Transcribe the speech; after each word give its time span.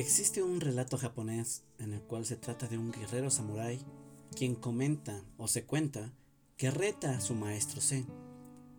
Existe 0.00 0.42
un 0.42 0.62
relato 0.62 0.96
japonés 0.96 1.62
en 1.78 1.92
el 1.92 2.00
cual 2.00 2.24
se 2.24 2.34
trata 2.34 2.66
de 2.66 2.78
un 2.78 2.90
guerrero 2.90 3.28
samurái 3.28 3.80
quien 4.34 4.54
comenta 4.54 5.22
o 5.36 5.46
se 5.46 5.66
cuenta 5.66 6.14
que 6.56 6.70
reta 6.70 7.14
a 7.14 7.20
su 7.20 7.34
maestro 7.34 7.82
Zen. 7.82 8.06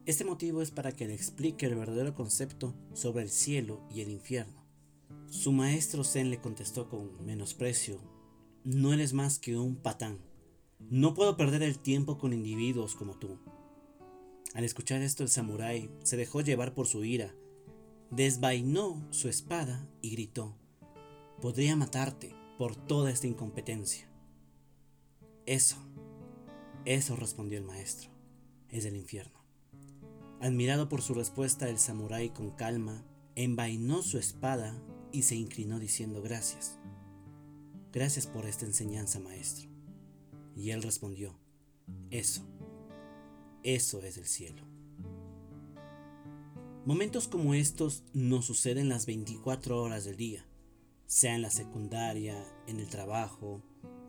Este 0.07 0.25
motivo 0.25 0.63
es 0.63 0.71
para 0.71 0.93
que 0.93 1.05
le 1.05 1.13
explique 1.13 1.67
el 1.67 1.75
verdadero 1.75 2.15
concepto 2.15 2.73
sobre 2.93 3.21
el 3.21 3.29
cielo 3.29 3.87
y 3.93 4.01
el 4.01 4.09
infierno. 4.09 4.65
Su 5.29 5.51
maestro 5.51 6.03
Zen 6.03 6.31
le 6.31 6.41
contestó 6.41 6.89
con 6.89 7.23
menosprecio, 7.23 7.99
no 8.63 8.91
eres 8.91 9.13
más 9.13 9.37
que 9.37 9.55
un 9.55 9.75
patán. 9.75 10.17
No 10.89 11.13
puedo 11.13 11.37
perder 11.37 11.61
el 11.61 11.77
tiempo 11.77 12.17
con 12.17 12.33
individuos 12.33 12.95
como 12.95 13.19
tú. 13.19 13.37
Al 14.55 14.63
escuchar 14.63 15.03
esto 15.03 15.21
el 15.21 15.29
samurái 15.29 15.91
se 16.01 16.17
dejó 16.17 16.41
llevar 16.41 16.73
por 16.73 16.87
su 16.87 17.05
ira, 17.05 17.31
desvainó 18.09 19.07
su 19.11 19.29
espada 19.29 19.87
y 20.01 20.09
gritó, 20.09 20.57
podría 21.41 21.75
matarte 21.75 22.35
por 22.57 22.75
toda 22.75 23.11
esta 23.11 23.27
incompetencia. 23.27 24.07
Eso, 25.47 25.77
eso 26.85 27.15
respondió 27.15 27.57
el 27.57 27.65
maestro, 27.65 28.11
es 28.69 28.85
el 28.85 28.95
infierno. 28.95 29.43
Admirado 30.39 30.87
por 30.87 31.01
su 31.01 31.13
respuesta, 31.13 31.67
el 31.67 31.79
samurái 31.79 32.29
con 32.29 32.51
calma 32.51 33.03
envainó 33.35 34.03
su 34.03 34.17
espada 34.17 34.79
y 35.11 35.23
se 35.23 35.35
inclinó 35.35 35.79
diciendo 35.79 36.21
gracias. 36.21 36.79
Gracias 37.91 38.27
por 38.27 38.45
esta 38.45 38.65
enseñanza, 38.65 39.19
maestro. 39.19 39.69
Y 40.55 40.69
él 40.69 40.83
respondió, 40.83 41.37
eso, 42.11 42.43
eso 43.63 44.01
es 44.03 44.17
el 44.17 44.25
cielo. 44.25 44.63
Momentos 46.85 47.27
como 47.27 47.53
estos 47.53 48.03
no 48.13 48.41
suceden 48.41 48.89
las 48.89 49.05
24 49.05 49.81
horas 49.81 50.05
del 50.05 50.17
día, 50.17 50.45
sea 51.11 51.35
en 51.35 51.41
la 51.41 51.51
secundaria, 51.51 52.41
en 52.67 52.79
el 52.79 52.87
trabajo, 52.87 53.61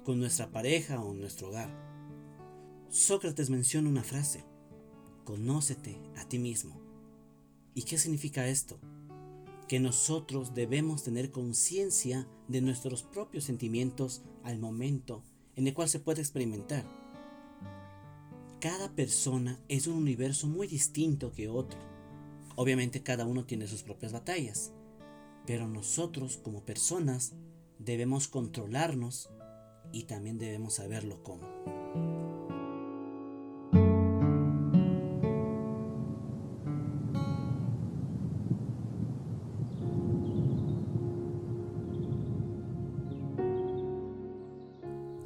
con 0.05 0.21
nuestra 0.21 0.53
pareja 0.53 1.03
o 1.03 1.11
en 1.11 1.21
nuestro 1.21 1.49
hogar. 1.49 1.69
Sócrates 2.91 3.51
menciona 3.51 3.89
una 3.89 4.05
frase, 4.05 4.45
conócete 5.25 5.99
a 6.17 6.29
ti 6.29 6.39
mismo. 6.39 6.81
¿Y 7.75 7.83
qué 7.83 7.99
significa 7.99 8.47
esto? 8.47 8.79
Que 9.67 9.81
nosotros 9.81 10.55
debemos 10.55 11.03
tener 11.03 11.33
conciencia 11.33 12.29
de 12.47 12.61
nuestros 12.61 13.03
propios 13.03 13.43
sentimientos 13.43 14.23
al 14.45 14.61
momento 14.61 15.25
en 15.57 15.67
el 15.67 15.75
cual 15.75 15.89
se 15.89 15.99
puede 15.99 16.21
experimentar. 16.21 16.85
Cada 18.61 18.95
persona 18.95 19.59
es 19.67 19.89
un 19.89 19.95
universo 19.95 20.47
muy 20.47 20.69
distinto 20.69 21.33
que 21.33 21.49
otro. 21.49 21.81
Obviamente 22.55 23.03
cada 23.03 23.27
uno 23.27 23.45
tiene 23.45 23.67
sus 23.67 23.83
propias 23.83 24.13
batallas, 24.13 24.73
pero 25.47 25.69
nosotros 25.69 26.37
como 26.37 26.65
personas 26.65 27.35
debemos 27.79 28.29
controlarnos 28.29 29.31
y 29.93 30.05
también 30.05 30.39
debemos 30.39 30.75
saberlo 30.75 31.23
cómo. 31.23 31.47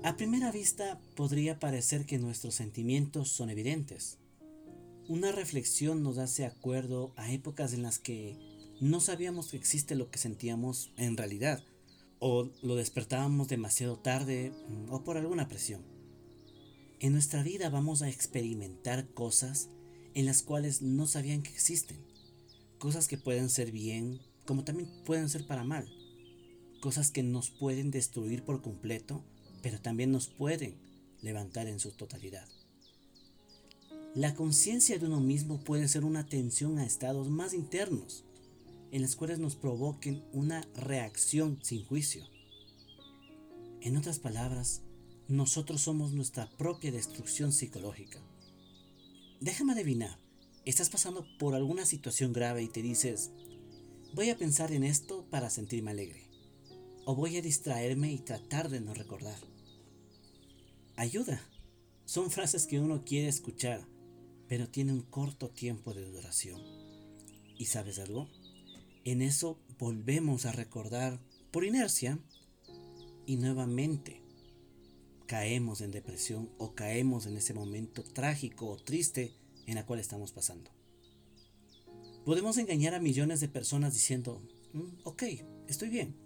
A 0.03 0.17
primera 0.17 0.51
vista 0.53 1.01
podría 1.15 1.59
parecer 1.59 2.07
que 2.07 2.17
nuestros 2.19 2.55
sentimientos 2.55 3.29
son 3.29 3.51
evidentes. 3.51 4.19
Una 5.09 5.31
reflexión 5.31 6.03
nos 6.03 6.19
hace 6.19 6.47
acuerdo 6.47 7.13
a 7.17 7.33
épocas 7.33 7.75
en 7.75 7.83
las 7.83 7.99
que 7.99 8.56
no 8.81 9.01
sabíamos 9.01 9.49
que 9.49 9.57
existe 9.57 9.95
lo 9.95 10.11
que 10.11 10.19
sentíamos 10.19 10.93
en 10.97 11.17
realidad 11.17 11.63
o 12.19 12.49
lo 12.63 12.77
despertábamos 12.77 13.49
demasiado 13.49 13.99
tarde 13.99 14.53
mm, 14.69 14.93
o 14.93 15.05
por 15.05 15.17
alguna 15.17 15.49
presión. 15.49 15.83
En 17.01 17.13
nuestra 17.13 17.43
vida 17.43 17.69
vamos 17.69 18.03
a 18.03 18.09
experimentar 18.09 19.09
cosas 19.09 19.69
en 20.15 20.27
las 20.27 20.43
cuales 20.43 20.81
no 20.83 21.07
sabían 21.07 21.43
que 21.43 21.51
existen. 21.51 21.99
Cosas 22.79 23.07
que 23.09 23.19
pueden 23.19 23.51
ser 23.51 23.71
bien, 23.71 24.21
como 24.47 24.65
también 24.65 24.89
pueden 25.05 25.29
ser 25.29 25.47
para 25.47 25.65
mal. 25.65 25.87
Cosas 26.81 27.11
que 27.11 27.23
nos 27.23 27.51
pueden 27.51 27.91
destruir 27.91 28.45
por 28.45 28.63
completo, 28.63 29.25
pero 29.63 29.81
también 29.81 30.11
nos 30.11 30.29
pueden 30.29 30.77
levantar 31.21 31.67
en 31.67 31.81
su 31.81 31.93
totalidad. 31.93 32.49
La 34.15 34.35
conciencia 34.35 34.99
de 34.99 35.07
uno 35.07 35.21
mismo 35.21 35.61
puede 35.61 35.89
ser 35.89 36.05
una 36.05 36.21
atención 36.21 36.79
a 36.79 36.87
estados 36.87 37.29
más 37.29 37.53
internos, 37.53 38.25
en 38.97 39.03
las 39.03 39.15
cuales 39.15 39.39
nos 39.39 39.57
provoquen 39.57 40.25
una 40.33 40.63
reacción 40.75 41.59
sin 41.63 41.85
juicio. 41.85 42.25
En 43.83 43.95
otras 43.99 44.19
palabras, 44.19 44.81
nosotros 45.29 45.83
somos 45.83 46.15
nuestra 46.15 46.49
propia 46.57 46.91
destrucción 46.91 47.53
psicológica. 47.53 48.23
Déjame 49.39 49.75
adivinar, 49.75 50.19
estás 50.65 50.89
pasando 50.89 51.27
por 51.39 51.55
alguna 51.55 51.85
situación 51.85 52.33
grave 52.33 52.63
y 52.63 52.69
te 52.69 52.81
dices, 52.81 53.33
voy 54.15 54.31
a 54.31 54.39
pensar 54.39 54.73
en 54.73 54.83
esto 54.83 55.27
para 55.29 55.51
sentirme 55.51 55.91
alegre, 55.91 56.31
o 57.05 57.15
voy 57.15 57.37
a 57.37 57.43
distraerme 57.43 58.11
y 58.11 58.19
tratar 58.19 58.71
de 58.71 58.81
no 58.81 58.95
recordar. 58.95 59.39
Ayuda. 60.97 61.47
Son 62.07 62.31
frases 62.31 62.67
que 62.67 62.81
uno 62.81 63.05
quiere 63.05 63.29
escuchar, 63.29 63.87
pero 64.49 64.71
tiene 64.71 64.95
un 64.95 65.03
corto 65.03 65.51
tiempo 65.51 65.93
de 65.93 66.11
duración. 66.11 66.63
¿Y 67.59 67.67
sabes 67.67 67.99
algo? 67.99 68.31
En 69.07 69.23
eso 69.23 69.57
volvemos 69.79 70.47
a 70.47 70.53
recordar 70.53 71.21
por 71.53 71.65
inercia 71.65 72.19
y 73.25 73.37
nuevamente 73.37 74.21
caemos 75.27 75.81
en 75.81 75.93
depresión 75.93 76.51
o 76.59 76.75
caemos 76.75 77.27
en 77.27 77.37
ese 77.37 77.55
momento 77.55 78.03
trágico 78.03 78.67
o 78.67 78.77
triste 78.77 79.33
en 79.67 79.77
la 79.77 79.87
cual 79.87 80.01
estamos 80.01 80.33
pasando. 80.33 80.73
Podemos 82.25 82.59
engañar 82.59 82.95
a 82.95 83.01
millones 83.01 83.39
de 83.39 83.47
personas 83.47 83.95
diciendo, 83.95 84.43
mm, 84.73 85.03
ok, 85.05 85.23
estoy 85.69 85.89
bien, 85.89 86.17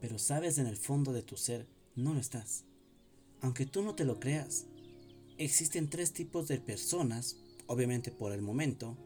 pero 0.00 0.18
sabes 0.18 0.56
en 0.56 0.66
el 0.66 0.78
fondo 0.78 1.12
de 1.12 1.22
tu 1.22 1.36
ser, 1.36 1.68
no 1.96 2.14
lo 2.14 2.20
estás. 2.20 2.64
Aunque 3.42 3.66
tú 3.66 3.82
no 3.82 3.94
te 3.94 4.06
lo 4.06 4.20
creas, 4.20 4.64
existen 5.36 5.90
tres 5.90 6.14
tipos 6.14 6.48
de 6.48 6.60
personas, 6.60 7.36
obviamente 7.66 8.10
por 8.10 8.32
el 8.32 8.40
momento, 8.40 8.96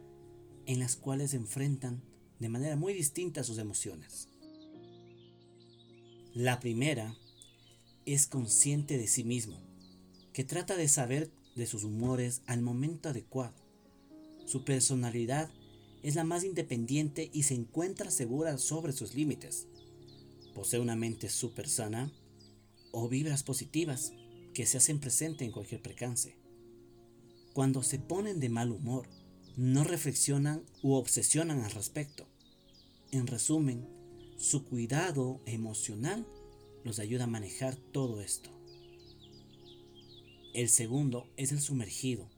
en 0.67 0.79
las 0.79 0.95
cuales 0.95 1.35
enfrentan 1.35 2.05
de 2.39 2.49
manera 2.49 2.77
muy 2.77 2.95
distinta 2.95 3.45
sus 3.45 3.59
emociones. 3.59 4.29
La 6.35 6.61
primera 6.61 7.17
es 8.07 8.27
consciente 8.27 8.97
de 8.97 9.09
sí 9.09 9.25
mismo, 9.25 9.61
que 10.33 10.45
trata 10.45 10.77
de 10.77 10.89
saber 10.89 11.31
de 11.57 11.67
sus 11.67 11.85
humores 11.85 12.43
al 12.47 12.63
momento 12.63 13.09
adecuado. 13.09 13.57
Su 14.47 14.65
personalidad 14.65 15.51
es 16.03 16.15
la 16.15 16.25
más 16.25 16.45
independiente 16.45 17.31
y 17.33 17.43
se 17.43 17.55
encuentra 17.55 18.11
segura 18.11 18.57
sobre 18.59 18.93
sus 18.93 19.15
límites. 19.15 19.67
Posee 20.55 20.81
una 20.81 20.97
mente 20.97 21.29
súper 21.29 21.69
sana 21.69 22.13
o 22.93 23.09
vibras 23.09 23.43
positivas 23.43 24.13
que 24.55 24.67
se 24.67 24.79
hacen 24.79 25.01
presente 25.01 25.45
en 25.45 25.53
cualquier 25.53 25.83
precance. 25.83 26.39
Cuando 27.53 27.83
se 27.83 27.99
ponen 27.99 28.39
de 28.39 28.49
mal 28.49 28.71
humor, 28.71 29.09
no 29.57 29.83
reflexionan 29.83 30.65
u 30.83 30.93
obsesionan 30.93 31.65
al 31.65 31.73
respecto. 31.73 32.28
En 33.11 33.27
resumen, 33.27 33.89
su 34.37 34.67
cuidado 34.67 35.41
emocional 35.47 36.27
los 36.85 36.99
ayuda 36.99 37.25
a 37.25 37.29
manejar 37.29 37.75
todo 37.75 38.21
esto. 38.21 38.51
El 40.53 40.69
segundo 40.69 41.27
es 41.39 41.51
el 41.53 41.61
sumergido. 41.61 42.29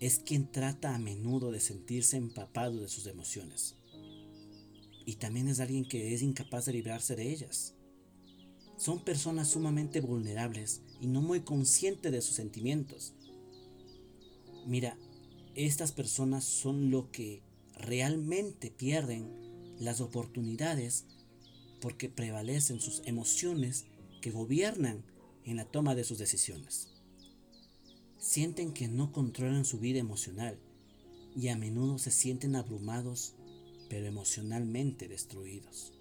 Es 0.00 0.18
quien 0.18 0.52
trata 0.52 0.94
a 0.94 0.98
menudo 0.98 1.52
de 1.52 1.60
sentirse 1.60 2.18
empapado 2.18 2.80
de 2.80 2.88
sus 2.88 3.06
emociones. 3.06 3.76
Y 5.06 5.14
también 5.16 5.48
es 5.48 5.60
alguien 5.60 5.86
que 5.86 6.12
es 6.12 6.20
incapaz 6.20 6.66
de 6.66 6.74
librarse 6.74 7.16
de 7.16 7.30
ellas. 7.32 7.74
Son 8.76 9.04
personas 9.04 9.48
sumamente 9.48 10.02
vulnerables 10.02 10.82
y 11.00 11.06
no 11.06 11.22
muy 11.22 11.40
conscientes 11.40 12.12
de 12.12 12.20
sus 12.20 12.36
sentimientos. 12.36 13.14
Mira, 14.66 14.98
estas 15.54 15.92
personas 15.92 16.44
son 16.44 16.90
lo 16.90 17.10
que 17.10 17.42
realmente 17.76 18.70
pierden 18.70 19.53
las 19.78 20.00
oportunidades 20.00 21.04
porque 21.80 22.08
prevalecen 22.08 22.80
sus 22.80 23.02
emociones 23.04 23.84
que 24.20 24.30
gobiernan 24.30 25.04
en 25.44 25.56
la 25.56 25.64
toma 25.66 25.94
de 25.94 26.04
sus 26.04 26.18
decisiones. 26.18 26.88
Sienten 28.18 28.72
que 28.72 28.88
no 28.88 29.12
controlan 29.12 29.64
su 29.64 29.78
vida 29.78 29.98
emocional 29.98 30.58
y 31.36 31.48
a 31.48 31.56
menudo 31.56 31.98
se 31.98 32.10
sienten 32.10 32.56
abrumados 32.56 33.34
pero 33.88 34.06
emocionalmente 34.06 35.08
destruidos. 35.08 35.92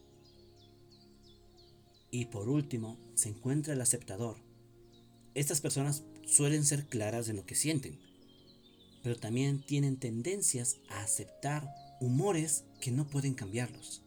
Y 2.12 2.26
por 2.26 2.48
último, 2.48 2.98
se 3.16 3.30
encuentra 3.30 3.74
el 3.74 3.82
aceptador. 3.82 4.38
Estas 5.34 5.62
personas 5.62 6.04
suelen 6.26 6.64
ser 6.64 6.86
claras 6.88 7.28
en 7.28 7.36
lo 7.36 7.46
que 7.46 7.56
sienten, 7.56 8.00
pero 9.02 9.18
también 9.18 9.66
tienen 9.66 9.98
tendencias 9.98 10.78
a 10.90 11.04
aceptar 11.04 11.68
humores 12.04 12.66
que 12.82 12.92
no 12.92 13.08
pueden 13.08 13.34
cambiarlos. 13.34 14.02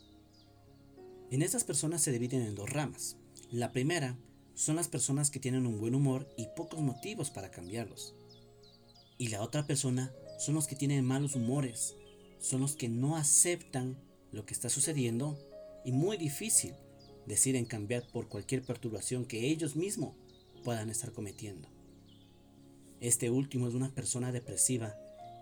En 1.31 1.41
estas 1.41 1.65
personas 1.65 2.03
se 2.03 2.13
dividen 2.13 2.43
en 2.43 2.55
dos 2.55 2.69
ramas. 2.69 3.17
La 3.51 3.73
primera 3.73 4.19
son 4.55 4.77
las 4.77 4.89
personas 4.89 5.31
que 5.31 5.41
tienen 5.41 5.67
un 5.67 5.81
buen 5.81 5.95
humor 5.95 6.29
y 6.37 6.47
pocos 6.55 6.81
motivos 6.81 7.31
para 7.31 7.51
cambiarlos. 7.51 8.15
Y 9.17 9.29
la 9.29 9.41
otra 9.41 9.67
persona 9.67 10.13
son 10.39 10.55
los 10.57 10.67
que 10.67 10.77
tienen 10.77 11.07
malos 11.07 11.37
humores, 11.37 11.97
son 12.39 12.61
los 12.61 12.77
que 12.77 12.91
no 12.91 13.17
aceptan 13.17 13.97
lo 14.31 14.45
que 14.45 14.53
está 14.53 14.69
sucediendo 14.69 15.39
y 15.83 15.93
muy 15.93 16.19
difícil 16.19 16.75
deciden 17.27 17.65
cambiar 17.65 18.07
por 18.13 18.29
cualquier 18.29 18.63
perturbación 18.63 19.25
que 19.25 19.49
ellos 19.49 19.75
mismos 19.75 20.15
puedan 20.65 20.91
estar 20.91 21.13
cometiendo. 21.13 21.71
Este 23.01 23.31
último 23.31 23.69
es 23.69 23.75
una 23.75 23.95
persona 23.95 24.33
depresiva 24.33 24.95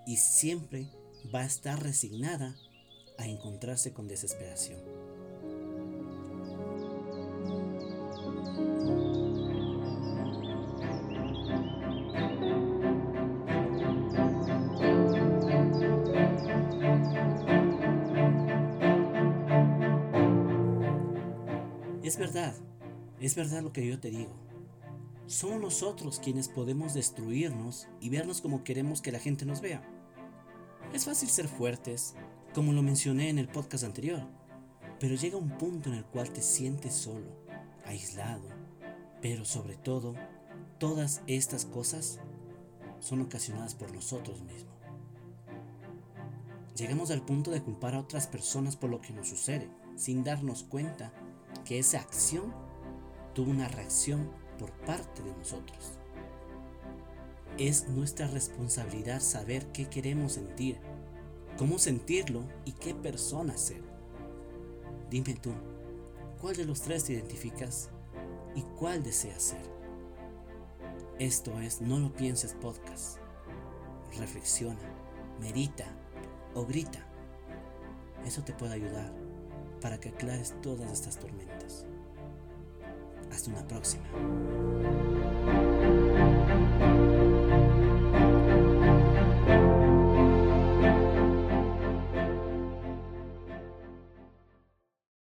y 0.07 0.19
siempre 0.19 0.89
va 1.33 1.41
a 1.41 1.47
estar 1.47 1.83
resignada 1.83 2.55
a 3.19 3.27
encontrarse 3.27 3.93
con 3.93 4.09
desesperación. 4.09 4.81
Es 22.03 22.19
verdad, 22.19 22.55
es 23.19 23.35
verdad 23.35 23.63
lo 23.63 23.73
que 23.73 23.87
yo 23.87 23.99
te 23.99 24.11
digo. 24.11 24.33
Somos 25.27 25.61
nosotros 25.61 26.21
quienes 26.23 26.49
podemos 26.49 26.95
destruirnos 26.95 27.89
y 28.01 28.11
vernos 28.11 28.41
como 28.41 28.63
queremos 28.63 29.01
que 29.01 29.11
la 29.11 29.19
gente 29.19 29.45
nos 29.47 29.61
vea. 29.61 29.94
Es 30.95 31.07
fácil 31.07 31.29
ser 31.29 31.49
fuertes, 31.49 32.15
como 32.55 32.73
lo 32.73 32.81
mencioné 32.81 33.29
en 33.29 33.41
el 33.41 33.49
podcast 33.49 33.83
anterior, 33.83 34.23
pero 35.01 35.17
llega 35.17 35.37
un 35.37 35.59
punto 35.59 35.89
en 35.89 35.97
el 35.97 36.05
cual 36.05 36.31
te 36.31 36.41
sientes 36.41 36.95
solo, 36.95 37.27
aislado, 37.85 38.49
pero 39.21 39.45
sobre 39.45 39.75
todo, 39.75 40.15
todas 40.79 41.23
estas 41.27 41.65
cosas 41.65 42.21
son 43.01 43.23
ocasionadas 43.23 43.75
por 43.75 43.93
nosotros 43.93 44.41
mismos. 44.43 44.77
Llegamos 46.77 47.11
al 47.11 47.25
punto 47.25 47.51
de 47.51 47.61
culpar 47.61 47.97
a 47.97 48.01
otras 48.01 48.29
personas 48.29 48.77
por 48.77 48.89
lo 48.89 49.01
que 49.01 49.13
nos 49.13 49.29
sucede, 49.29 49.69
sin 49.97 50.23
darnos 50.23 50.63
cuenta 50.63 51.13
que 51.65 51.81
esa 51.81 51.99
acción 51.99 52.55
tuvo 53.35 53.51
una 53.51 53.67
reacción 53.67 54.31
por 54.61 54.71
parte 54.87 55.25
de 55.25 55.35
nosotros. 55.35 55.99
Es 57.59 57.89
nuestra 57.89 58.27
responsabilidad 58.27 59.21
saber 59.21 59.65
qué 59.67 59.87
queremos 59.89 60.33
sentir, 60.33 60.77
cómo 61.57 61.79
sentirlo 61.79 62.43
y 62.65 62.73
qué 62.73 62.95
persona 62.95 63.57
ser. 63.57 63.81
Dime 65.09 65.35
tú, 65.35 65.53
¿cuál 66.41 66.57
de 66.57 66.65
los 66.65 66.81
tres 66.81 67.05
te 67.05 67.13
identificas 67.13 67.91
y 68.57 68.63
cuál 68.77 69.05
deseas 69.05 69.41
ser? 69.41 69.63
Esto 71.21 71.61
es 71.61 71.81
No 71.81 72.01
lo 72.01 72.13
pienses 72.13 72.55
podcast. 72.55 73.19
Reflexiona, 74.19 74.91
medita 75.41 75.87
o 76.55 76.67
grita. 76.67 77.07
Eso 78.27 78.43
te 78.43 78.53
puede 78.53 78.75
ayudar 78.75 79.13
para 79.81 80.01
que 80.01 80.09
aclares 80.09 80.55
todas 80.61 80.91
estas 80.91 81.21
tormentas. 81.21 81.87
Hasta 83.31 83.51
una 83.51 83.65
próxima. 83.69 84.09